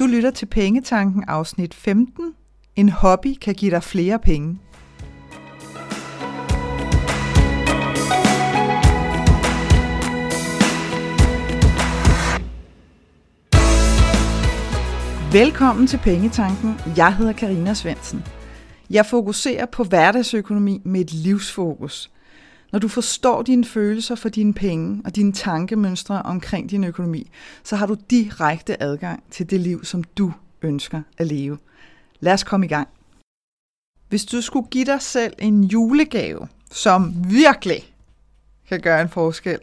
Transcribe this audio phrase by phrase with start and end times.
[0.00, 2.34] Du lytter til Pengetanken afsnit 15.
[2.76, 4.58] En hobby kan give dig flere penge.
[15.32, 16.74] Velkommen til Pengetanken.
[16.96, 18.24] Jeg hedder Karina Svensen.
[18.90, 22.10] Jeg fokuserer på hverdagsøkonomi med et livsfokus.
[22.72, 27.30] Når du forstår dine følelser for dine penge og dine tankemønstre omkring din økonomi,
[27.62, 31.58] så har du direkte adgang til det liv, som du ønsker at leve.
[32.20, 32.88] Lad os komme i gang.
[34.08, 37.94] Hvis du skulle give dig selv en julegave, som virkelig
[38.68, 39.58] kan gøre en forskel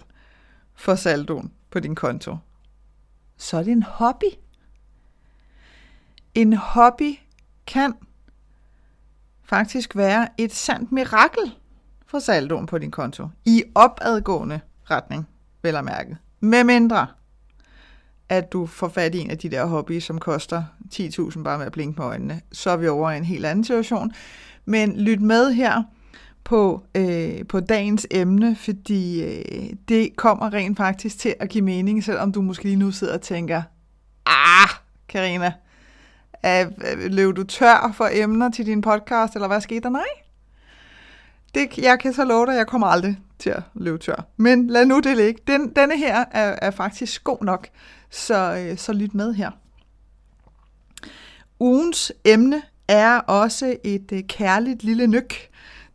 [0.75, 2.37] for saldoen på din konto,
[3.37, 4.31] så er det en hobby.
[6.35, 7.15] En hobby
[7.67, 7.93] kan
[9.43, 11.55] faktisk være et sandt mirakel
[12.07, 13.27] for saldoen på din konto.
[13.45, 14.59] I opadgående
[14.91, 15.27] retning,
[15.61, 16.17] vel at mærke.
[16.39, 17.07] Med mindre,
[18.29, 21.65] at du får fat i en af de der hobbyer, som koster 10.000 bare med
[21.65, 22.41] at blinke med øjnene.
[22.51, 24.11] Så er vi over i en helt anden situation.
[24.65, 25.83] Men lyt med her
[26.43, 32.03] på, øh, på dagens emne, fordi øh, det kommer rent faktisk til at give mening,
[32.03, 33.61] selvom du måske lige nu sidder og tænker,
[34.25, 34.69] ah,
[35.09, 35.53] Karina,
[37.09, 39.89] løb du tør for emner til din podcast, eller hvad skete der?
[39.89, 40.26] Nej.
[41.55, 44.27] Det, jeg kan så love dig, at jeg kommer aldrig til at løbe tør.
[44.37, 45.41] Men lad nu det ligge.
[45.47, 47.67] Den, denne her er, er faktisk god nok,
[48.09, 49.51] så, øh, så lyt med her.
[51.59, 55.49] Ugens emne er også et øh, kærligt lille nyk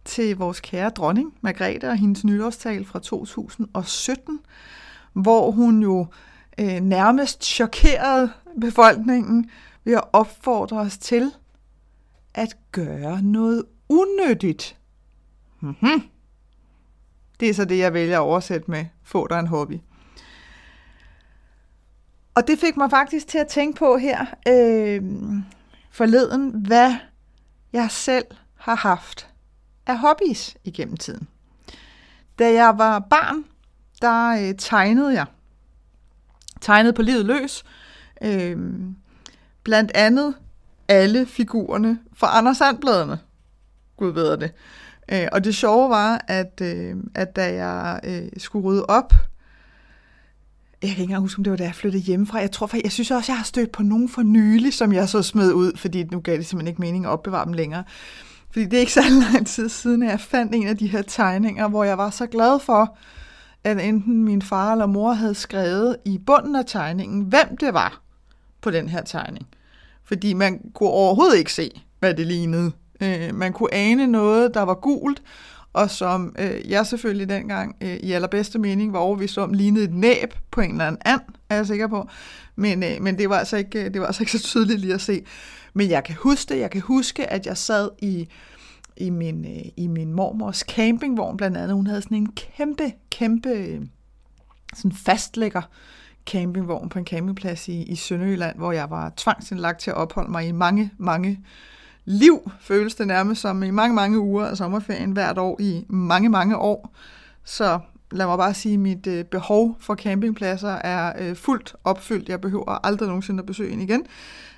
[0.05, 4.41] til vores kære dronning, Margrethe, og hendes nytårstal fra 2017,
[5.13, 6.07] hvor hun jo
[6.61, 9.51] øh, nærmest chokerede befolkningen
[9.85, 11.33] ved at opfordre os til
[12.35, 14.77] at gøre noget unødigt.
[15.63, 16.03] Mm-hmm.
[17.41, 19.81] Det er så det, jeg vælger at oversætte med, få dig en hobby.
[22.35, 25.03] Og det fik mig faktisk til at tænke på her øh,
[25.91, 26.97] forleden, hvad
[27.73, 28.25] jeg selv
[28.55, 29.29] har haft
[29.87, 31.29] af hobbies igennem tiden.
[32.39, 33.45] Da jeg var barn,
[34.01, 35.27] der øh, tegnede jeg.
[36.61, 37.65] Tegnede på livet løs.
[38.23, 38.59] Øh,
[39.63, 40.35] blandt andet
[40.89, 43.19] alle figurerne fra Anders Sandbladene.
[43.97, 44.53] Gud ved det.
[45.09, 49.15] Øh, og det sjove var, at, øh, at da jeg øh, skulle rydde op,
[50.83, 52.39] jeg kan ikke engang huske, om det var da jeg flyttede hjemmefra.
[52.39, 55.09] Jeg tror, for jeg synes også, jeg har stødt på nogen for nylig, som jeg
[55.09, 57.85] så smed ud, fordi nu gav det simpelthen ikke mening at opbevare dem længere.
[58.51, 59.03] Fordi det er ikke så
[59.33, 62.27] lang tid siden, at jeg fandt en af de her tegninger, hvor jeg var så
[62.27, 62.97] glad for,
[63.65, 68.03] at enten min far eller mor havde skrevet i bunden af tegningen, hvem det var
[68.61, 69.47] på den her tegning.
[70.05, 72.73] Fordi man kunne overhovedet ikke se, hvad det lignede.
[73.03, 75.23] Øh, man kunne ane noget, der var gult,
[75.73, 79.95] og som øh, jeg selvfølgelig dengang øh, i allerbedste mening var overvist om, lignede et
[79.95, 82.09] næb på en eller anden and, er jeg sikker på.
[82.57, 84.95] Men, øh, men det, var altså ikke, øh, det var altså ikke så tydeligt lige
[84.95, 85.25] at se.
[85.75, 86.61] Men jeg kan huske det.
[86.61, 88.29] Jeg kan huske, at jeg sad i,
[88.97, 91.75] i, min, øh, i min mormors campingvogn blandt andet.
[91.75, 93.81] Hun havde sådan en kæmpe, kæmpe øh,
[94.75, 95.63] sådan fastlægger
[96.27, 100.47] campingvogn på en campingplads i, i Sønderjylland, hvor jeg var tvangsindlagt til at opholde mig
[100.47, 101.41] i mange, mange
[102.05, 106.29] liv, føles det nærmest som i mange, mange uger af sommerferien hvert år i mange,
[106.29, 106.95] mange år.
[107.45, 107.79] Så
[108.11, 112.29] lad mig bare sige, at mit øh, behov for campingpladser er øh, fuldt opfyldt.
[112.29, 114.07] Jeg behøver aldrig nogensinde at besøge en igen.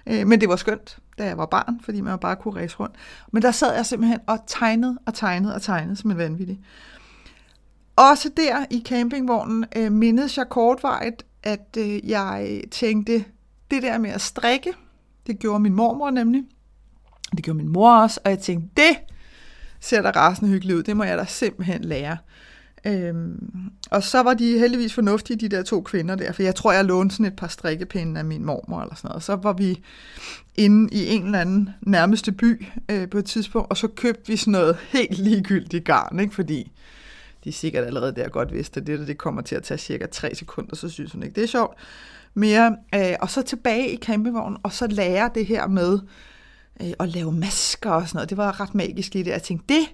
[0.06, 2.94] Øh, men det var skønt, da jeg var barn, fordi man bare kunne ræse rundt.
[3.32, 6.60] Men der sad jeg simpelthen og tegnede og tegnede og tegnede som en vanvittig.
[7.96, 13.24] Også der i campingvognen øh, mindedes jeg kortvarigt, at øh, jeg tænkte,
[13.70, 14.72] det der med at strikke,
[15.26, 16.44] det gjorde min mormor nemlig.
[17.36, 18.96] Det gjorde min mor også, og jeg tænkte, det
[19.80, 22.16] ser da rasende hyggeligt ud, det må jeg da simpelthen lære.
[22.86, 26.72] Øhm, og så var de heldigvis fornuftige, de der to kvinder der, for jeg tror,
[26.72, 29.22] jeg lånte sådan et par strikkepinde af min mormor eller sådan noget.
[29.22, 29.82] Så var vi
[30.54, 34.36] inde i en eller anden nærmeste by øh, på et tidspunkt, og så købte vi
[34.36, 36.34] sådan noget helt ligegyldigt garn, ikke?
[36.34, 36.72] fordi
[37.44, 40.06] de sikkert allerede der godt vidste, at det der, det kommer til at tage cirka
[40.06, 41.78] 3 sekunder, så synes hun ikke, det er sjovt
[42.34, 42.76] mere.
[42.94, 45.98] Øh, og så tilbage i campingvognen, og så lære det her med
[46.82, 48.30] øh, og lave masker og sådan noget.
[48.30, 49.30] Det var ret magisk lige det.
[49.30, 49.86] Jeg tænkte, det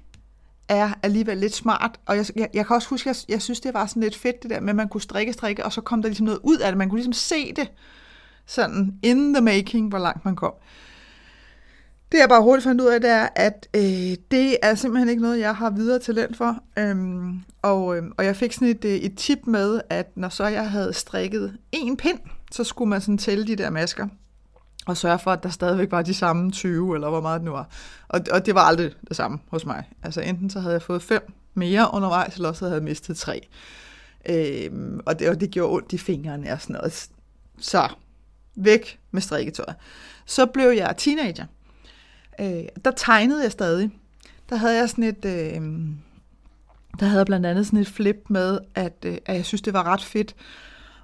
[0.69, 2.01] er alligevel lidt smart.
[2.07, 4.43] Og jeg, jeg, jeg kan også huske, jeg, jeg synes, det var sådan lidt fedt
[4.43, 6.59] det der med, at man kunne strikke, strikke, og så kom der ligesom noget ud
[6.59, 6.79] af det.
[6.79, 7.71] Man kunne ligesom se det
[8.47, 10.53] sådan in the making, hvor langt man kom.
[12.13, 15.23] Det jeg bare hurtigt fandt ud af, det er, at øh, det er simpelthen ikke
[15.23, 16.59] noget, jeg har videre talent for.
[16.79, 20.47] Øhm, og, øh, og jeg fik sådan et, øh, et tip med, at når så
[20.47, 22.19] jeg havde strikket en pind,
[22.53, 24.09] så skulle man sådan tælle de der masker
[24.91, 27.53] og sørge for, at der stadigvæk var de samme 20, eller hvor meget det nu
[27.53, 27.69] var.
[28.09, 29.85] Og, og det var aldrig det samme hos mig.
[30.03, 33.49] Altså enten så havde jeg fået fem mere undervejs, eller så havde jeg mistet tre.
[34.29, 37.09] Øhm, og, det, og det gjorde ondt i fingrene og sådan noget.
[37.59, 37.89] Så
[38.57, 39.77] væk med strikketøjet.
[40.27, 41.47] Så blev jeg teenager.
[42.41, 43.91] Øh, der tegnede jeg stadig.
[44.51, 45.25] Der havde jeg sådan et...
[45.25, 45.63] Øh,
[47.01, 49.73] der havde jeg blandt andet sådan et flip med, at, øh, at jeg synes, det
[49.73, 50.35] var ret fedt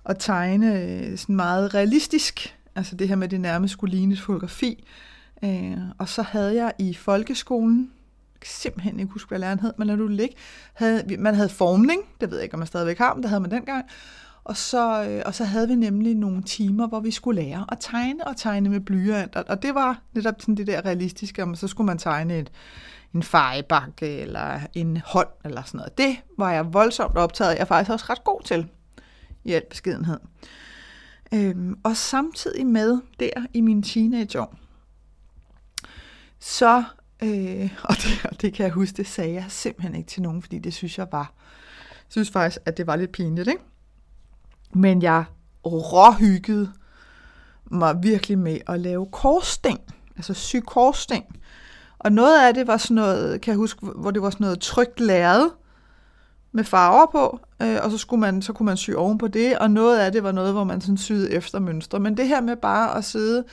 [0.05, 2.56] at tegne øh, sådan meget realistisk.
[2.77, 4.85] Altså det her med, det nærmest skulle ligne et fotografi.
[5.45, 7.93] Øh, og så havde jeg i folkeskolen,
[8.45, 10.35] simpelthen ikke huske, hvad læreren hed, men lad du ligge,
[10.75, 13.41] havde, man havde formning, det ved jeg ikke, om man stadigvæk har, men det havde
[13.41, 13.85] man dengang.
[14.45, 17.79] Og så, øh, og så havde vi nemlig nogle timer, hvor vi skulle lære at
[17.81, 19.37] tegne og tegne med blyant.
[19.37, 22.51] Og det var netop sådan det der realistiske, om så skulle man tegne et,
[23.15, 25.99] en fejebakke eller en hånd eller sådan noget.
[25.99, 27.55] Det var jeg voldsomt optaget.
[27.55, 28.67] Jeg er faktisk også ret god til
[29.45, 30.19] i al beskedenhed.
[31.35, 34.55] Øhm, og samtidig med der i min teenageår,
[36.39, 36.85] så,
[37.23, 40.43] øh, og, det, og det kan jeg huske, det sagde jeg simpelthen ikke til nogen,
[40.43, 41.33] fordi det synes jeg var,
[42.09, 43.63] synes faktisk, at det var lidt pinligt, ikke?
[44.73, 45.25] Men jeg
[45.67, 46.73] råhyggede
[47.71, 49.81] mig virkelig med at lave korsting,
[50.17, 51.25] altså sy korsting.
[51.99, 54.61] Og noget af det var sådan noget, kan jeg huske, hvor det var sådan noget
[54.61, 55.51] trygt lærred
[56.53, 59.59] med farver på, øh, og så, skulle man, så kunne man sy oven på det,
[59.59, 62.01] og noget af det var noget, hvor man sådan syede efter mønstre.
[62.01, 63.45] Men det her med bare at sidde,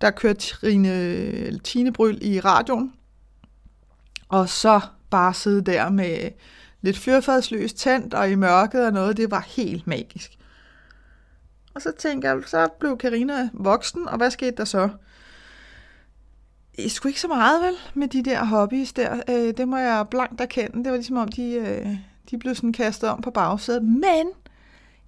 [0.00, 2.92] der kørte Trine, Tine Bryl i radioen,
[4.28, 4.80] og så
[5.10, 6.30] bare sidde der med
[6.80, 10.38] lidt fyrfadsløs tændt og i mørket og noget, det var helt magisk.
[11.74, 14.88] Og så tænkte jeg, så blev Karina voksen, og hvad skete der så?
[16.78, 19.22] Jeg skulle ikke så meget, vel, med de der hobbies der.
[19.28, 20.84] Øh, det må jeg blankt erkende.
[20.84, 21.96] Det var ligesom om, de, øh,
[22.30, 23.84] de blev sådan kastet om på bagsædet.
[23.84, 24.30] Men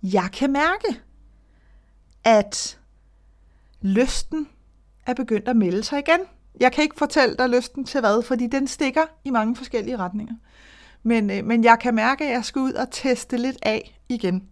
[0.03, 1.01] jeg kan mærke,
[2.25, 2.79] at
[3.83, 4.49] lysten
[5.07, 6.21] er begyndt at melde sig igen.
[6.61, 10.35] Jeg kan ikke fortælle dig lysten til hvad, fordi den stikker i mange forskellige retninger.
[11.03, 14.49] Men, øh, men jeg kan mærke, at jeg skal ud og teste lidt af igen,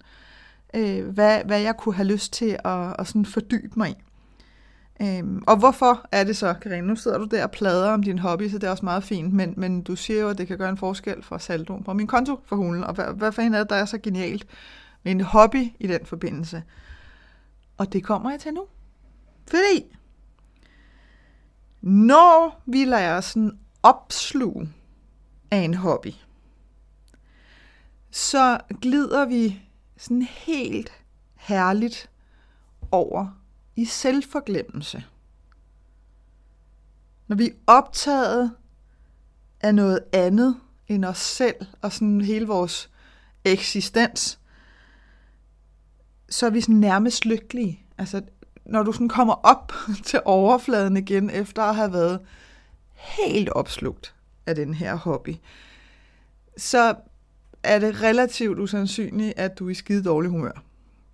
[0.74, 3.94] øh, hvad, hvad jeg kunne have lyst til at, at sådan fordybe mig i.
[5.02, 6.87] Øhm, og hvorfor er det så, Karine?
[6.87, 9.32] Nu sidder du der og plader om din hobby, så det er også meget fint,
[9.32, 12.06] men, men du siger jo, at det kan gøre en forskel for saldoen på min
[12.06, 14.46] konto for hulen, og hvad, hvad fanden er det, der er så genialt
[15.02, 16.62] med en hobby i den forbindelse?
[17.78, 18.66] Og det kommer jeg til nu.
[19.46, 19.96] Fordi,
[21.81, 24.69] når vi lader sådan opsluge
[25.50, 26.12] af en hobby,
[28.10, 29.62] så glider vi
[29.96, 30.93] sådan helt
[31.34, 32.10] herligt
[32.90, 33.41] over
[33.76, 35.04] i selvforglemmelse.
[37.28, 38.52] Når vi er optaget
[39.60, 42.90] af noget andet end os selv og sådan hele vores
[43.44, 44.38] eksistens,
[46.28, 47.86] så er vi sådan nærmest lykkelige.
[47.98, 48.22] Altså,
[48.64, 49.72] når du sådan kommer op
[50.06, 52.20] til overfladen igen, efter at have været
[52.94, 54.14] helt opslugt
[54.46, 55.34] af den her hobby,
[56.56, 56.94] så
[57.62, 60.62] er det relativt usandsynligt, at du er i skide dårlig humør.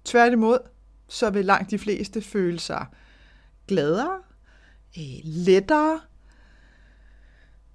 [0.05, 0.59] Tværtimod,
[1.09, 2.87] så vil langt de fleste føle sig
[3.69, 4.19] gladere,
[4.99, 6.01] øh, lettere,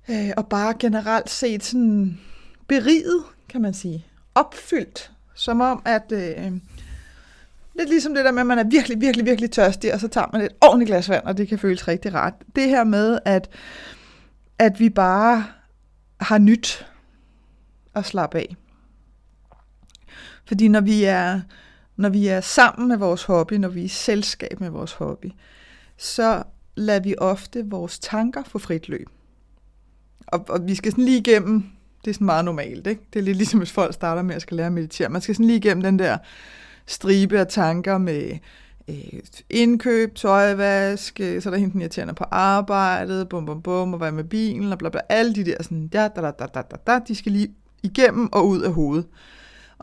[0.10, 2.20] øh, og bare generelt set sådan
[2.68, 4.06] beriget, kan man sige.
[4.36, 5.12] Opfyldt.
[5.36, 6.52] Som om, at øh,
[7.76, 10.28] lidt ligesom det der med, at man er virkelig, virkelig, virkelig tørstig, og så tager
[10.34, 12.34] man et ordentligt glas vand, og det kan føles rigtig rart.
[12.56, 13.50] Det her med, at,
[14.60, 15.46] at vi bare
[16.20, 16.86] har nyt
[17.96, 18.56] at slappe af.
[20.46, 21.42] Fordi når vi er
[21.96, 25.32] når vi er sammen med vores hobby, når vi er i selskab med vores hobby,
[25.98, 26.44] så
[26.76, 29.08] lader vi ofte vores tanker få frit løb.
[30.28, 31.64] Og, og vi skal sådan lige igennem,
[32.06, 33.02] det er sådan meget normalt, ikke?
[33.14, 35.10] Det er lidt ligesom, hvis folk starter med at skal lære at meditere.
[35.10, 36.18] Man skal sådan lige igennem den der
[36.86, 38.38] stribe af tanker med
[38.88, 39.20] øh,
[39.50, 43.98] indkøb, tøjvask, øh, så er der hende, den irriterende på arbejdet, bum bum bum, og
[43.98, 46.76] hvad med bilen, og bla bla, alle de der sådan, da, da, da, da, da,
[46.88, 49.06] da, de skal lige igennem og ud af hovedet.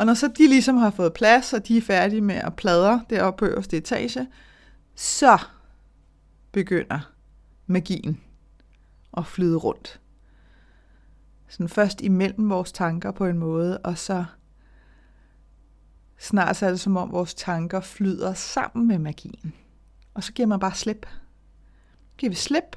[0.01, 3.05] Og når så de ligesom har fået plads, og de er færdige med at pladre
[3.11, 4.29] deroppe på øverste etage,
[4.95, 5.39] så
[6.53, 7.13] begynder
[7.67, 8.21] magien
[9.17, 10.01] at flyde rundt.
[11.49, 14.25] Sådan først imellem vores tanker på en måde, og så
[16.19, 19.55] snart så er det som om vores tanker flyder sammen med magien.
[20.15, 21.07] Og så giver man bare slip.
[22.19, 22.77] Giver vi slip,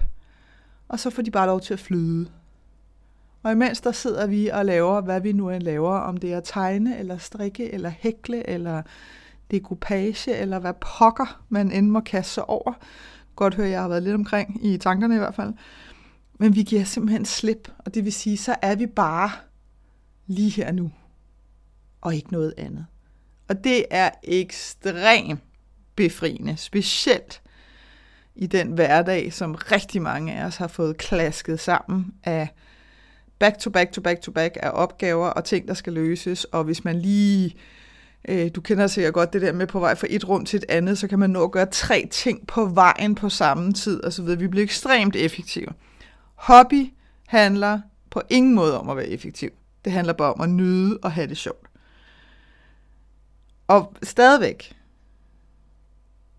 [0.88, 2.32] og så får de bare lov til at flyde.
[3.44, 6.38] Og imens der sidder vi og laver, hvad vi nu end laver, om det er
[6.38, 8.82] at tegne, eller strikke, eller hækle, eller
[9.52, 12.74] dekopage, eller hvad pokker man end må kaste sig over.
[13.36, 15.54] Godt hører, jeg har været lidt omkring, i tankerne i hvert fald.
[16.40, 19.32] Men vi giver simpelthen slip, og det vil sige, så er vi bare
[20.28, 20.92] lige her nu,
[22.02, 22.86] og ikke noget andet.
[23.48, 25.40] Og det er ekstremt
[25.96, 27.42] befriende, specielt
[28.36, 32.50] i den hverdag, som rigtig mange af os har fået klasket sammen af
[33.40, 36.64] back to back to back to back af opgaver og ting, der skal løses, og
[36.64, 37.56] hvis man lige
[38.28, 40.66] Øh, du kender sikkert godt det der med på vej fra et rum til et
[40.70, 44.14] andet, så kan man nå at gøre tre ting på vejen på samme tid og
[44.14, 44.22] så.
[44.22, 45.68] Vi bliver ekstremt effektive.
[46.36, 46.94] Hobby
[47.28, 49.50] handler på ingen måde om at være effektiv.
[49.86, 51.68] Det handler bare om at nyde og have det sjovt.
[53.68, 54.76] Og stadigvæk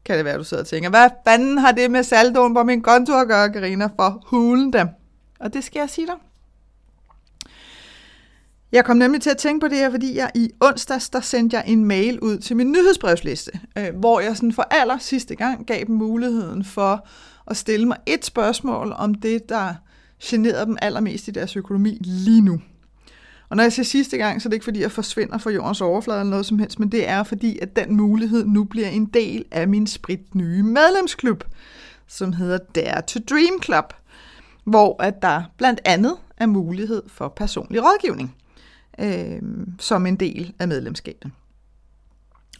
[0.04, 2.62] kan det være, at du sidder og tænker, hvad fanden har det med saldoen på
[2.62, 4.88] min konto at gøre, Karina, for hulen dem?
[5.40, 6.16] Og det skal jeg sige dig.
[8.74, 11.56] Jeg kom nemlig til at tænke på det her, fordi jeg i onsdags, der sendte
[11.56, 15.66] jeg en mail ud til min nyhedsbrevsliste, øh, hvor jeg sådan for aller sidste gang
[15.66, 17.06] gav dem muligheden for
[17.46, 19.74] at stille mig et spørgsmål om det, der
[20.22, 22.60] generede dem allermest i deres økonomi lige nu.
[23.48, 25.80] Og når jeg siger sidste gang, så er det ikke fordi, jeg forsvinder fra jordens
[25.80, 29.06] overflade eller noget som helst, men det er fordi, at den mulighed nu bliver en
[29.06, 31.44] del af min sprit nye medlemsklub,
[32.06, 33.92] som hedder Dare to Dream Club,
[34.64, 38.34] hvor at der blandt andet er mulighed for personlig rådgivning
[38.98, 39.42] øh,
[39.78, 41.30] som en del af medlemskabet.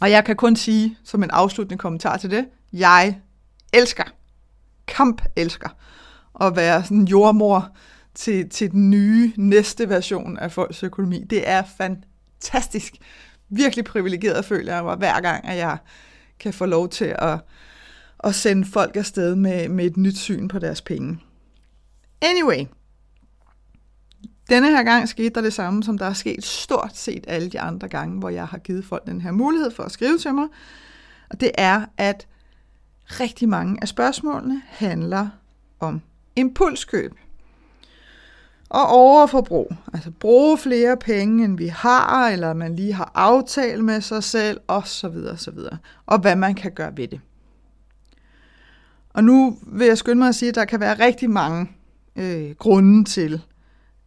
[0.00, 3.21] Og jeg kan kun sige, som en afsluttende kommentar til det, jeg
[3.73, 4.05] elsker,
[4.87, 5.69] kamp elsker,
[6.41, 7.76] at være sådan jordmor
[8.14, 11.25] til, til den nye, næste version af folks økonomi.
[11.31, 12.95] Det er fantastisk.
[13.49, 15.79] Virkelig privilegeret føler jeg mig hver gang, at jeg
[16.38, 17.38] kan få lov til at,
[18.25, 21.19] at sende folk afsted med, med et nyt syn på deres penge.
[22.23, 22.67] Anyway,
[24.51, 27.61] denne her gang skete der det samme, som der er sket stort set alle de
[27.61, 30.47] andre gange, hvor jeg har givet folk den her mulighed for at skrive til mig.
[31.31, 32.27] Og det er, at
[33.21, 35.29] rigtig mange af spørgsmålene handler
[35.81, 36.01] om
[36.37, 37.15] impulskøb
[38.69, 39.73] og overforbrug.
[39.93, 44.61] Altså bruge flere penge, end vi har, eller man lige har aftalt med sig selv,
[44.69, 45.17] osv.
[45.33, 45.59] osv.
[46.07, 47.21] Og hvad man kan gøre ved det.
[49.11, 51.71] Og nu vil jeg skynde mig at sige, at der kan være rigtig mange
[52.17, 53.43] øh, grunde til,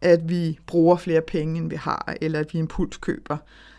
[0.00, 3.36] at vi bruger flere penge, end vi har, eller at vi impulskøber,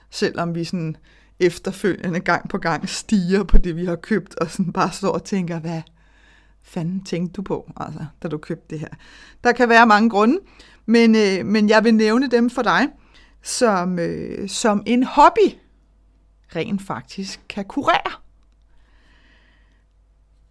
[0.09, 0.97] selvom vi sådan
[1.39, 5.23] efterfølgende gang på gang stiger på det, vi har købt, og sådan bare står og
[5.23, 5.81] tænker, hvad
[6.63, 8.89] fanden tænkte du på, altså, da du købte det her?
[9.43, 10.39] Der kan være mange grunde,
[10.85, 12.87] men, øh, men jeg vil nævne dem for dig,
[13.43, 15.55] som, øh, som en hobby
[16.55, 18.11] rent faktisk kan kurere.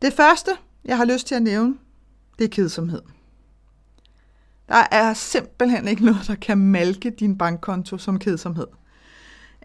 [0.02, 0.50] Det første,
[0.84, 1.75] jeg har lyst til at nævne,
[2.38, 3.02] det er kedsomhed.
[4.68, 8.66] Der er simpelthen ikke noget, der kan malke din bankkonto som kedsomhed.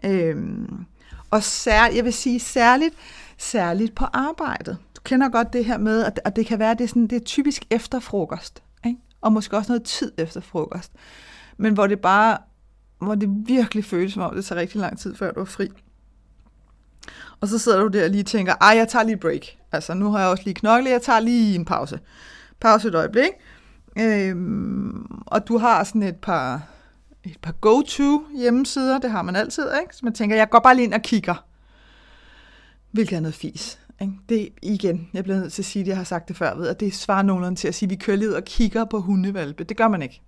[0.04, 0.84] Øhm,
[1.30, 2.94] og sær, jeg vil sige særligt,
[3.38, 4.76] særligt på arbejdet.
[4.96, 7.16] Du kender godt det her med, at, at det kan være, det er, sådan, det
[7.16, 8.62] er typisk efter frokost.
[8.86, 8.98] Ikke?
[9.20, 10.92] Og måske også noget tid efter frokost.
[11.56, 12.38] Men hvor det bare,
[12.98, 15.68] hvor det virkelig føles som om, det tager rigtig lang tid, før du er fri.
[17.40, 19.46] Og så sidder du der og lige tænker, ej, jeg tager lige break.
[19.72, 22.00] Altså, nu har jeg også lige knoklet, jeg tager lige en pause.
[22.60, 23.30] Pause et øjeblik.
[23.98, 26.62] Øhm, og du har sådan et par,
[27.24, 29.96] et par go-to hjemmesider, det har man altid, ikke?
[29.96, 31.44] Så man tænker, jeg går bare lige ind og kigger.
[32.90, 33.78] Hvilket er noget fis.
[34.00, 34.12] Ikke?
[34.28, 36.68] Det igen, jeg bliver nødt til at sige det, jeg har sagt det før, ved,
[36.68, 39.00] at det svarer nogenlunde til at sige, at vi kører lige ud og kigger på
[39.00, 39.64] hundevalpe.
[39.64, 40.22] Det gør man ikke.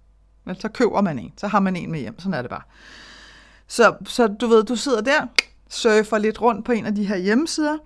[0.44, 2.62] Men så køber man en, så har man en med hjem, sådan er det bare.
[3.66, 5.26] Så, så du ved, du sidder der,
[5.70, 7.78] surfer lidt rundt på en af de her hjemmesider,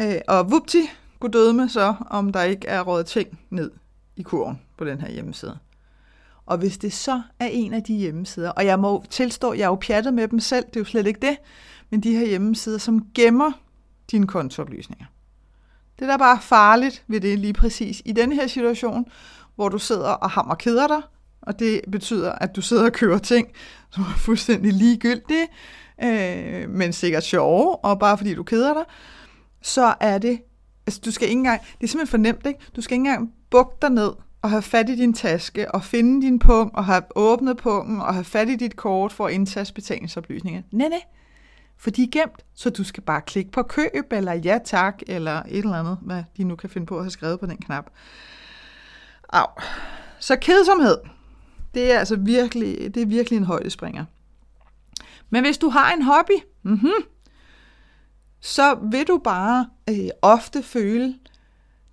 [0.00, 3.70] øh, og vupti, god døde med så, om der ikke er råd ting ned
[4.16, 5.58] i kurven på den her hjemmeside.
[6.46, 9.66] Og hvis det så er en af de hjemmesider, og jeg må tilstå, jeg er
[9.66, 11.36] jo pjattet med dem selv, det er jo slet ikke det,
[11.90, 13.52] men de her hjemmesider, som gemmer
[14.10, 15.04] dine kontooplysninger.
[15.98, 19.06] Det der bare farligt ved det lige præcis i den her situation,
[19.54, 21.02] hvor du sidder og hammer keder dig,
[21.42, 23.48] og det betyder, at du sidder og køber ting,
[23.90, 25.48] som er fuldstændig ligegyldige,
[26.02, 28.84] øh, men sikkert sjove, og bare fordi du keder dig,
[29.62, 30.40] så er det,
[30.86, 32.60] altså du skal ikke engang, det er simpelthen for nemt, ikke?
[32.76, 34.10] Du skal ikke engang bukke dig ned
[34.42, 38.14] og have fat i din taske, og finde din punkt, og have åbnet punkten, og
[38.14, 40.62] have fat i dit kort for at indtaste betalingsoplysninger.
[40.72, 41.02] Nej, nej.
[41.76, 45.42] For de er gemt, så du skal bare klikke på køb, eller ja tak, eller
[45.42, 47.90] et eller andet, hvad de nu kan finde på at have skrevet på den knap.
[49.28, 49.46] Au.
[50.18, 50.96] Så kedsomhed,
[51.74, 54.04] det er altså virkelig, det er virkelig en højdespringer.
[55.30, 57.04] Men hvis du har en hobby, mm-hmm,
[58.40, 61.14] så vil du bare øh, ofte føle,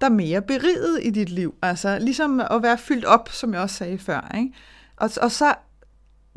[0.01, 1.56] dig mere beriget i dit liv.
[1.62, 4.32] Altså ligesom at være fyldt op, som jeg også sagde før.
[4.38, 4.54] Ikke?
[4.96, 5.56] Og, og så,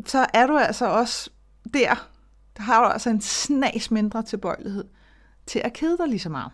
[0.06, 1.30] så er du altså også
[1.74, 2.08] der,
[2.56, 4.84] der har du altså en snas mindre tilbøjelighed
[5.46, 6.52] til at kede dig lige så meget.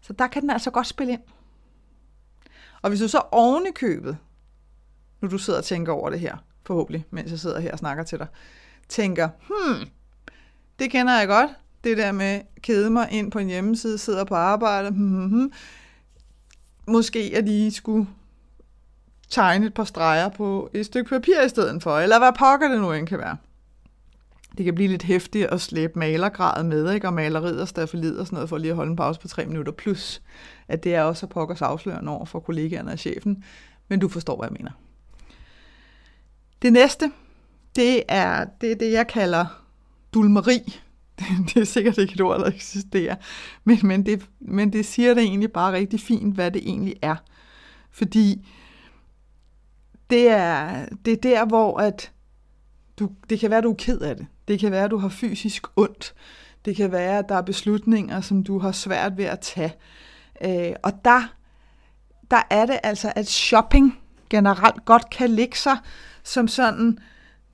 [0.00, 1.22] Så der kan den altså godt spille ind.
[2.82, 4.18] Og hvis du så oven i købet,
[5.20, 6.36] nu du sidder og tænker over det her,
[6.66, 8.26] forhåbentlig, mens jeg sidder her og snakker til dig,
[8.88, 9.88] tænker, hmm,
[10.78, 11.50] det kender jeg godt,
[11.86, 15.52] det der med kede mig ind på en hjemmeside, sidder på arbejde, mm-hmm.
[16.86, 18.06] måske at lige skulle
[19.30, 22.80] tegne et par streger på et stykke papir i stedet for, eller hvad pokker det
[22.80, 23.36] nu end kan være.
[24.56, 27.06] det kan blive lidt hæftigt at slæbe malergradet med, ikke?
[27.06, 29.46] og maleriet og staffelid og sådan noget, for lige at holde en pause på tre
[29.46, 30.22] minutter, plus
[30.68, 33.44] at det er også pokkers afslørende over for kollegaerne og chefen,
[33.88, 34.70] men du forstår, hvad jeg mener.
[36.62, 37.12] Det næste,
[37.76, 39.62] det er det, er det jeg kalder
[40.14, 40.80] dulmeri.
[41.54, 43.16] Det er sikkert ikke et ord, der eksisterer,
[43.64, 47.16] men, men, det, men det siger det egentlig bare rigtig fint, hvad det egentlig er.
[47.90, 48.48] Fordi
[50.10, 52.12] det er, det er der, hvor at
[52.98, 54.26] du, det kan være, at du er ked af det.
[54.48, 56.14] Det kan være, at du har fysisk ondt.
[56.64, 59.74] Det kan være, at der er beslutninger, som du har svært ved at tage.
[60.44, 61.34] Øh, og der,
[62.30, 63.98] der er det altså, at shopping
[64.30, 65.78] generelt godt kan ligge sig
[66.22, 66.98] som sådan,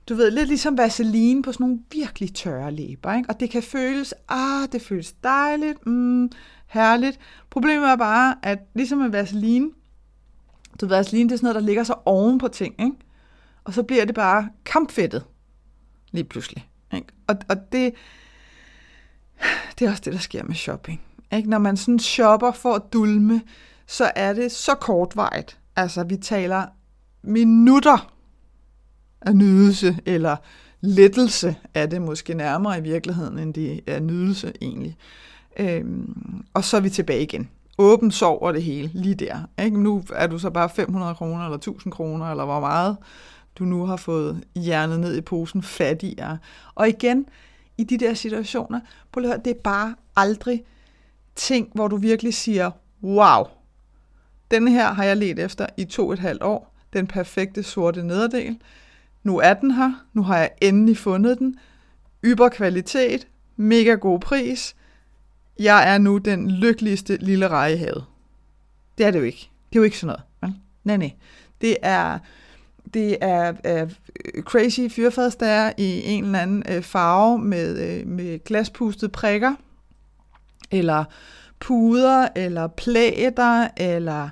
[0.09, 3.13] du ved, lidt ligesom vaseline på sådan nogle virkelig tørre læber.
[3.13, 3.29] Ikke?
[3.29, 6.29] Og det kan føles, ah, det føles dejligt, mm,
[6.67, 7.19] herligt.
[7.49, 9.71] Problemet er bare, at ligesom med vaseline,
[10.81, 12.95] du ved, vaseline det er sådan noget, der ligger så oven på ting, ikke?
[13.63, 15.23] og så bliver det bare kampfættet
[16.11, 16.69] lige pludselig.
[16.93, 17.07] Ikke?
[17.27, 17.93] Og, og det,
[19.79, 21.01] det er også det, der sker med shopping.
[21.33, 21.49] Ikke?
[21.49, 23.41] Når man sådan shopper for at dulme,
[23.87, 25.59] så er det så kortvarigt.
[25.75, 26.65] Altså, vi taler
[27.21, 28.12] minutter
[29.25, 30.35] af nydelse, eller
[30.81, 34.97] lettelse er det måske nærmere i virkeligheden, end det er nydelse egentlig.
[35.59, 37.49] Øhm, og så er vi tilbage igen.
[37.77, 39.63] Åben sov over det hele, lige der.
[39.63, 39.83] Ikke?
[39.83, 42.97] Nu er du så bare 500 kroner, eller 1000 kroner, eller hvor meget
[43.59, 46.37] du nu har fået hjernet ned i posen fattigere.
[46.75, 47.25] Og igen,
[47.77, 48.79] i de der situationer,
[49.11, 50.63] på at høre, det er bare aldrig
[51.35, 52.71] ting, hvor du virkelig siger,
[53.03, 53.43] wow,
[54.51, 58.57] den her har jeg let efter i to et halvt år, den perfekte sorte nederdel.
[59.23, 61.59] Nu er den her, nu har jeg endelig fundet den.
[62.23, 64.75] Yber kvalitet, mega god pris.
[65.59, 68.05] Jeg er nu den lykkeligste lille reje i havet.
[68.97, 69.49] Det er det jo ikke.
[69.69, 70.23] Det er jo ikke sådan noget.
[70.41, 70.61] Vel?
[70.83, 71.11] Nej, nej.
[71.61, 72.19] Det er
[72.93, 73.87] det er, er
[74.41, 79.55] crazy fyrfadsdager i en eller anden øh, farve med, øh, med glaspustede prikker,
[80.71, 81.03] eller
[81.59, 84.29] puder, eller plæter, eller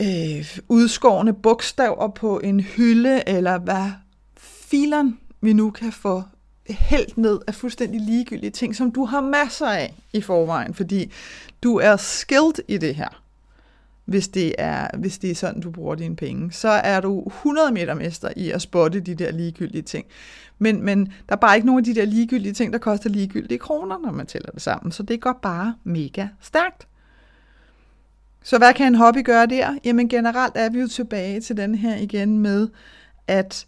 [0.00, 3.90] øh, udskårne bogstaver på en hylde, eller hvad
[4.38, 6.22] fileren vi nu kan få
[6.68, 11.12] helt ned af fuldstændig ligegyldige ting, som du har masser af i forvejen, fordi
[11.62, 13.20] du er skilled i det her
[14.10, 16.52] hvis det, er, hvis det er sådan, du bruger dine penge.
[16.52, 20.06] Så er du 100 meter mester i at spotte de der ligegyldige ting.
[20.58, 23.58] Men, men der er bare ikke nogen af de der ligegyldige ting, der koster ligegyldige
[23.58, 24.92] kroner, når man tæller det sammen.
[24.92, 26.86] Så det går bare mega stærkt.
[28.42, 29.78] Så hvad kan en hobby gøre der?
[29.84, 32.68] Jamen generelt er vi jo tilbage til den her igen med,
[33.26, 33.66] at,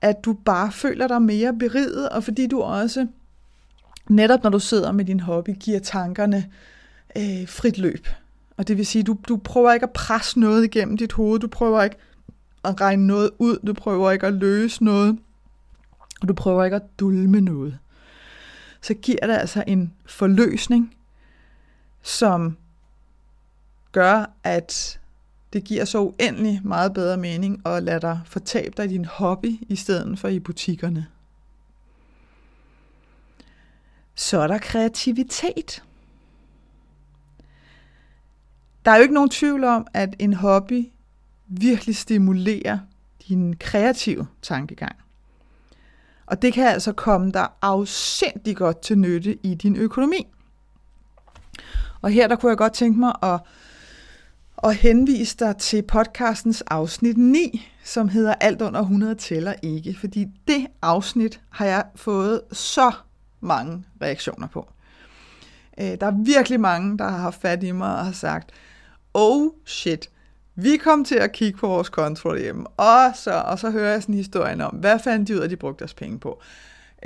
[0.00, 3.06] at du bare føler dig mere beriget, og fordi du også,
[4.08, 6.50] netop når du sidder med din hobby, giver tankerne
[7.16, 8.08] øh, frit løb.
[8.56, 11.48] Og det vil sige, du, du prøver ikke at presse noget igennem dit hoved, du
[11.48, 11.96] prøver ikke
[12.64, 15.18] at regne noget ud, du prøver ikke at løse noget,
[16.22, 17.78] og du prøver ikke at dulme noget.
[18.80, 20.94] Så giver det altså en forløsning,
[22.02, 22.56] som
[23.92, 25.00] gør, at
[25.52, 29.58] det giver så uendelig meget bedre mening at lade dig fortabe dig i din hobby,
[29.68, 31.06] i stedet for i butikkerne.
[34.14, 35.82] Så er der kreativitet.
[38.84, 40.88] Der er jo ikke nogen tvivl om, at en hobby
[41.46, 42.78] virkelig stimulerer
[43.28, 44.96] din kreative tankegang.
[46.26, 50.26] Og det kan altså komme dig afsindig godt til nytte i din økonomi.
[52.02, 53.40] Og her der kunne jeg godt tænke mig at,
[54.62, 59.96] og henvise dig til podcastens afsnit 9, som hedder Alt under 100 tæller ikke.
[60.00, 62.92] Fordi det afsnit har jeg fået så
[63.40, 64.68] mange reaktioner på.
[65.80, 68.50] Øh, der er virkelig mange, der har haft fat i mig og har sagt,
[69.14, 70.10] oh shit,
[70.54, 74.02] vi kom til at kigge på vores konto hjemme, og så, og så hører jeg
[74.02, 76.42] sådan historien om, hvad fandt de ud af, de brugte deres penge på.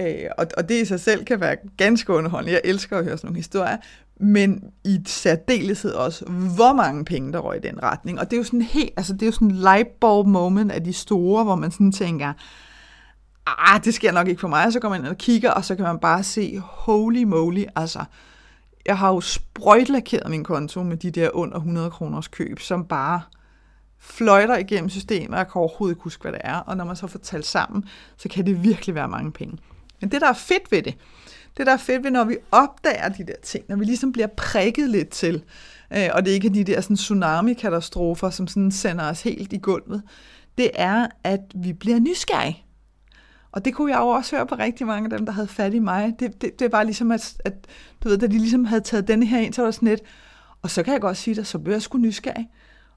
[0.01, 2.53] Øh, og, og det i sig selv kan være ganske underholdende.
[2.53, 3.77] Jeg elsker at høre sådan nogle historier,
[4.21, 8.21] men i særdeleshed også, hvor mange penge der røg i den retning.
[8.21, 10.85] Og det er jo sådan helt, altså det er jo sådan en lightbulb moment af
[10.85, 12.33] de store, hvor man sådan tænker,
[13.47, 15.65] ah, det sker nok ikke for mig, og så går man ind og kigger, og
[15.65, 18.05] så kan man bare se, holy moly, altså,
[18.87, 23.21] jeg har jo sprøjtlakeret min konto med de der under 100 kroners køb, som bare
[23.99, 26.57] fløjter igennem systemet, og jeg kan overhovedet ikke huske, hvad det er.
[26.57, 27.85] Og når man så får talt sammen,
[28.17, 29.59] så kan det virkelig være mange penge.
[30.01, 30.95] Men det, der er fedt ved det,
[31.57, 34.27] det der er fedt ved, når vi opdager de der ting, når vi ligesom bliver
[34.27, 35.45] prikket lidt til,
[35.97, 39.59] øh, og det er ikke de der sådan tsunami-katastrofer, som sådan sender os helt i
[39.59, 40.03] gulvet,
[40.59, 42.65] det er, at vi bliver nysgerrige.
[43.53, 45.75] Og det kunne jeg jo også høre på rigtig mange af dem, der havde fat
[45.75, 46.15] i mig.
[46.19, 47.53] Det, det, det var ligesom, at, at
[48.05, 50.01] du ved, da de ligesom havde taget denne her ind, så var det sådan lidt,
[50.63, 52.49] og så kan jeg godt sige dig, så blev jeg sgu nysgerrig.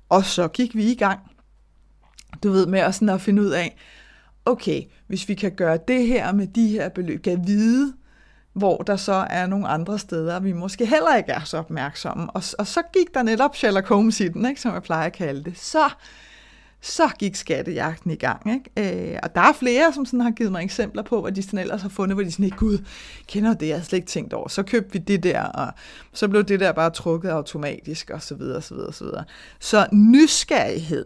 [0.09, 1.19] Og så gik vi i gang,
[2.43, 3.77] du ved, med at, sådan at finde ud af,
[4.45, 7.93] okay, hvis vi kan gøre det her med de her beløb, kan vide,
[8.57, 12.29] hvor der så er nogle andre steder, vi måske heller ikke er så opmærksomme.
[12.29, 15.13] Og, og så gik der netop Sherlock Holmes i den, ikke, som jeg plejer at
[15.13, 15.59] kalde det.
[15.59, 15.89] Så,
[16.81, 18.53] så gik skattejagten i gang.
[18.53, 19.11] Ikke?
[19.13, 21.59] Øh, og der er flere, som sådan har givet mig eksempler på, hvad de sådan
[21.59, 22.85] ellers har fundet, hvor de sådan ikke, gud,
[23.27, 24.47] kender det, jeg har slet ikke tænkt over.
[24.47, 25.73] Så købte vi det der, og
[26.13, 29.23] så blev det der bare trukket automatisk, og så videre, så videre, så videre.
[29.59, 31.05] Så nysgerrighed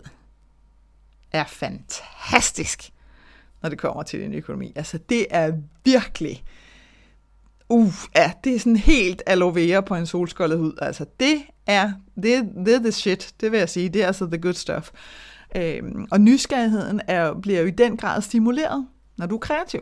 [1.32, 2.92] er fantastisk,
[3.62, 4.74] når det kommer til din økonomi.
[4.76, 5.52] Altså, det er
[5.86, 6.44] virkelig
[7.72, 10.74] uh, ja, det er sådan helt aloe vera på en solskoldet hud.
[10.82, 13.90] Altså, det er, det, det er the shit, det vil jeg sige.
[13.90, 14.92] Det er altså the good stuff.
[15.56, 19.82] Øhm, og nysgerrigheden er, bliver jo i den grad stimuleret, når du er kreativ.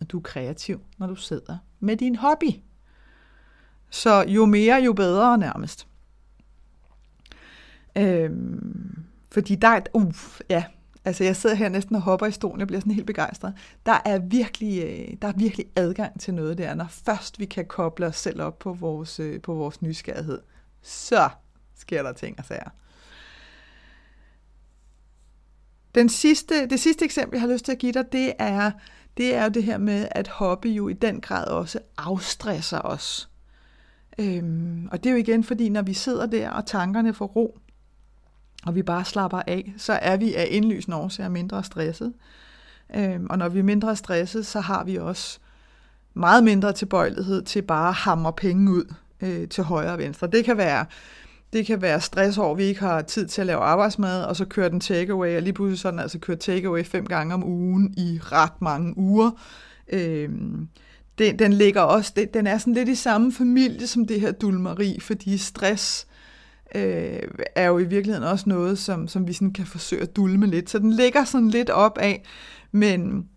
[0.00, 2.50] Og du er kreativ, når du sidder med din hobby.
[3.90, 5.86] Så jo mere, jo bedre nærmest.
[7.96, 10.14] Øhm, fordi der er, uh,
[10.50, 10.64] ja,
[11.08, 13.54] Altså, jeg sidder her næsten og hopper i stolen, jeg bliver sådan helt begejstret.
[13.86, 17.66] Der er virkelig, øh, der er virkelig adgang til noget der, når først vi kan
[17.66, 20.38] koble os selv op på vores, øh, på vores nysgerrighed.
[20.82, 21.28] Så
[21.76, 22.70] sker der ting og sager.
[25.94, 28.70] Den sidste, det sidste eksempel, jeg har lyst til at give dig, det er,
[29.16, 33.30] det er jo det her med, at hobby jo i den grad også afstresser os.
[34.18, 37.58] Øhm, og det er jo igen, fordi når vi sidder der, og tankerne får ro,
[38.66, 42.12] og vi bare slapper af, så er vi af indlysende årsager mindre stresset.
[42.96, 45.38] Øhm, og når vi er mindre stresset, så har vi også
[46.14, 50.26] meget mindre tilbøjelighed til bare at hamre penge ud øh, til højre og venstre.
[50.26, 50.86] Det kan være
[51.52, 54.36] det kan være stress over, at vi ikke har tid til at lave arbejdsmad, og
[54.36, 57.94] så kører den takeaway, og lige pludselig sådan altså kører takeaway fem gange om ugen
[57.96, 59.30] i ret mange uger.
[59.92, 60.68] Øhm,
[61.18, 64.32] den, den ligger også, den, den er sådan lidt i samme familie som det her
[64.32, 66.06] dulmeri, fordi stress
[66.74, 67.20] øh,
[67.54, 70.70] er jo i virkeligheden også noget, som, som vi sådan kan forsøge at dulme lidt.
[70.70, 72.22] Så den ligger sådan lidt op af,
[72.72, 73.28] men,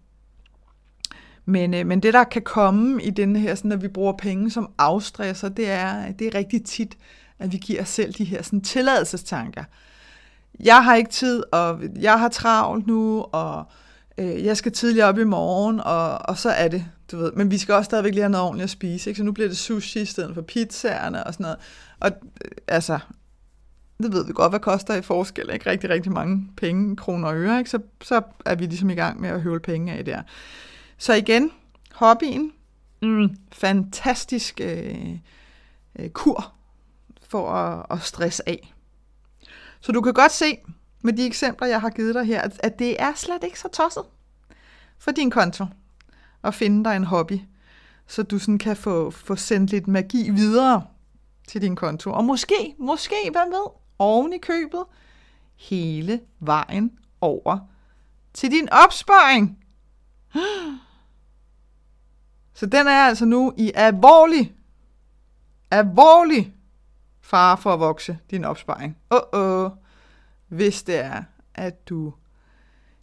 [1.45, 4.51] men, øh, men det, der kan komme i den her, sådan, når vi bruger penge
[4.51, 6.97] som afstresser, det er, det er rigtig tit,
[7.39, 9.63] at vi giver os selv de her sådan, tilladelsestanker.
[10.59, 13.65] Jeg har ikke tid, og jeg har travlt nu, og
[14.17, 17.31] øh, jeg skal tidligere op i morgen, og, og så er det, du ved.
[17.31, 19.17] Men vi skal også stadigvæk lige have noget ordentligt at spise, ikke?
[19.17, 21.57] så nu bliver det sushi i stedet for pizzaerne og sådan noget.
[21.99, 22.11] Og
[22.45, 22.99] øh, altså,
[24.03, 27.35] det ved vi godt, hvad koster i forskel, ikke rigtig, rigtig mange penge, kroner og
[27.35, 27.69] øre, ikke?
[27.69, 30.21] Så, så er vi ligesom i gang med at høvle penge af der.
[30.97, 31.51] Så igen,
[31.93, 32.51] hobbyen,
[33.01, 35.15] mm, fantastisk øh,
[35.99, 36.53] øh, kur
[37.29, 38.73] for at, at stresse af.
[39.81, 40.57] Så du kan godt se
[41.01, 44.03] med de eksempler, jeg har givet dig her, at det er slet ikke så tosset
[44.99, 45.65] for din konto
[46.43, 47.39] at finde dig en hobby,
[48.07, 50.83] så du sådan kan få, få sendt lidt magi videre
[51.47, 52.11] til din konto.
[52.11, 54.83] Og måske, måske, hvad ved, oven i købet
[55.55, 57.59] hele vejen over
[58.33, 59.57] til din opsparing.
[62.53, 64.55] Så den er altså nu i alvorlig,
[65.71, 66.53] alvorlig
[67.21, 68.97] fare for at vokse din opsparing.
[69.11, 69.71] Åh, uh oh,
[70.47, 71.23] hvis det er,
[71.55, 72.13] at du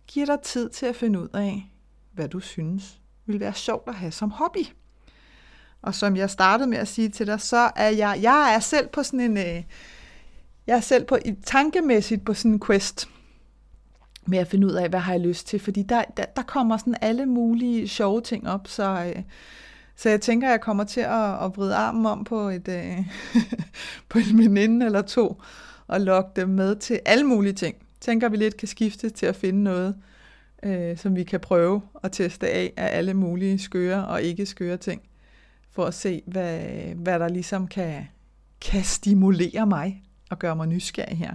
[0.07, 1.73] giver dig tid til at finde ud af,
[2.13, 4.67] hvad du synes vil være sjovt at have som hobby.
[5.83, 8.89] Og som jeg startede med at sige til dig, så er jeg, jeg er selv
[8.89, 9.65] på sådan en, øh,
[10.68, 13.09] jeg er selv på, tankemæssigt på sådan en quest
[14.26, 16.76] med at finde ud af, hvad har jeg lyst til, fordi der, der, der kommer
[16.76, 19.22] sådan alle mulige sjove ting op, så, øh,
[19.96, 22.98] så jeg tænker, jeg kommer til at, at vride armen om på, et, øh,
[24.09, 25.42] på en veninde eller to,
[25.87, 27.76] og lokke dem med til alle mulige ting.
[28.00, 29.94] Tænker, vi lidt kan skifte til at finde noget,
[30.62, 34.76] øh, som vi kan prøve at teste af af alle mulige skøre og ikke skøre
[34.76, 35.02] ting,
[35.70, 36.59] for at se, hvad,
[36.94, 38.09] hvad der ligesom kan,
[38.61, 41.35] kan stimulere mig og gøre mig nysgerrig her.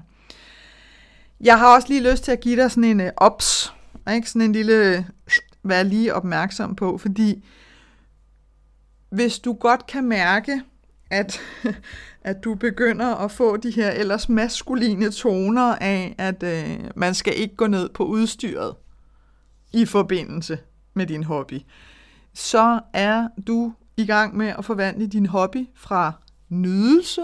[1.42, 3.74] Jeg har også lige lyst til at give dig sådan en uh, ops,
[4.14, 4.30] ikke?
[4.30, 5.04] sådan en lille, øh,
[5.64, 7.46] vær lige opmærksom på, fordi
[9.10, 10.62] hvis du godt kan mærke,
[11.10, 11.42] at,
[12.22, 17.34] at du begynder at få de her ellers maskuline toner af, at uh, man skal
[17.38, 18.76] ikke gå ned på udstyret
[19.74, 20.60] i forbindelse
[20.94, 21.60] med din hobby,
[22.34, 26.12] så er du i gang med at forvandle din hobby fra
[26.50, 27.22] nydelse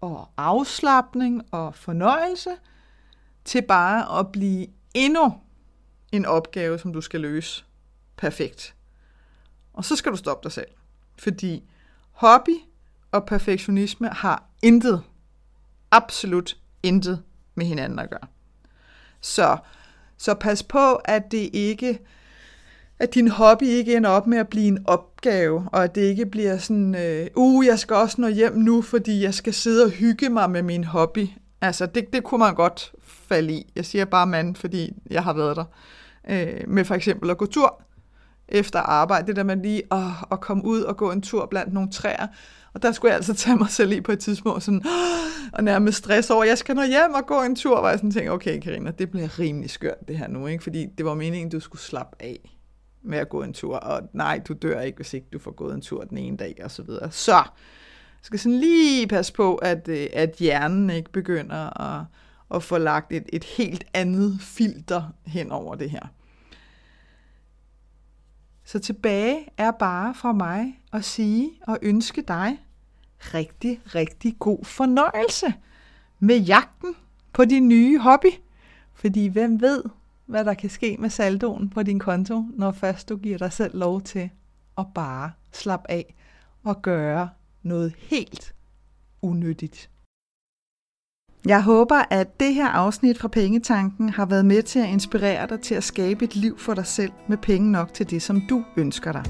[0.00, 2.50] og afslappning og fornøjelse,
[3.44, 5.40] til bare at blive endnu
[6.12, 7.64] en opgave, som du skal løse
[8.16, 8.74] perfekt.
[9.72, 10.70] Og så skal du stoppe dig selv.
[11.18, 11.64] Fordi
[12.12, 12.56] hobby
[13.12, 15.02] og perfektionisme har intet,
[15.90, 17.22] absolut intet
[17.54, 18.26] med hinanden at gøre.
[19.20, 19.56] Så,
[20.16, 21.98] så pas på, at det ikke
[22.98, 26.26] at din hobby ikke ender op med at blive en opgave, og at det ikke
[26.26, 29.90] bliver sådan, øh, uh, jeg skal også nå hjem nu, fordi jeg skal sidde og
[29.90, 31.26] hygge mig med min hobby.
[31.60, 33.72] Altså, det, det kunne man godt falde i.
[33.76, 35.64] Jeg siger bare mand, fordi jeg har været der.
[36.30, 37.82] øh, med for eksempel at gå tur
[38.48, 39.26] efter arbejde.
[39.26, 42.26] Det der med lige at, at komme ud og gå en tur blandt nogle træer.
[42.74, 44.82] Og der skulle jeg altså tage mig selv i på et tidspunkt sådan,
[45.52, 48.10] og nærmest stress over, jeg skal nå hjem og gå en tur, hvor jeg sådan
[48.10, 50.62] tænkte, okay Karina, det bliver rimelig skørt det her nu, ikke?
[50.62, 52.55] fordi det var meningen, du skulle slappe af
[53.06, 55.74] med at gå en tur, og nej, du dør ikke, hvis ikke du får gået
[55.74, 57.10] en tur den ene dag, og så videre.
[57.10, 57.42] Så,
[58.22, 62.04] skal sådan lige passe på, at, øh, at hjernen ikke begynder at,
[62.54, 66.06] at få lagt et, et helt andet filter hen over det her.
[68.64, 72.58] Så tilbage er bare fra mig at sige og ønske dig
[73.18, 75.54] rigtig, rigtig god fornøjelse
[76.18, 76.94] med jagten
[77.32, 78.32] på din nye hobby.
[78.94, 79.82] Fordi hvem ved,
[80.26, 83.78] hvad der kan ske med saldoen på din konto, når først du giver dig selv
[83.78, 84.30] lov til
[84.78, 86.14] at bare slappe af
[86.64, 87.28] og gøre
[87.62, 88.54] noget helt
[89.22, 89.90] unyttigt.
[91.46, 95.60] Jeg håber, at det her afsnit fra Pengetanken har været med til at inspirere dig
[95.60, 98.64] til at skabe et liv for dig selv med penge nok til det, som du
[98.76, 99.24] ønsker dig.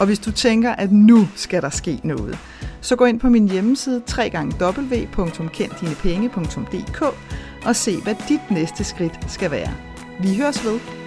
[0.00, 2.38] Og hvis du tænker, at nu skal der ske noget,
[2.80, 7.02] så gå ind på min hjemmeside www.kenddinepenge.dk
[7.66, 9.89] og se, hvad dit næste skridt skal være.
[10.22, 10.99] Vi høres ved.